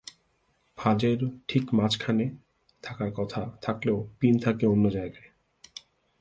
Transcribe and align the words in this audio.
ভাঁজের 0.77 1.19
ঠিক 1.47 1.73
মাঝখানে 1.73 2.25
থাকার 2.83 3.11
কথা 3.15 3.41
থাকলেও 3.61 4.07
পিন 4.19 4.39
থাকে 4.39 4.65
অন্য 4.65 4.85
কোনো 4.85 4.93
জায়গায়। 4.93 5.29